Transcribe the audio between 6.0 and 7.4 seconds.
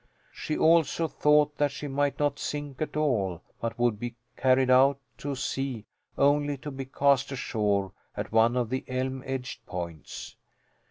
only to be cast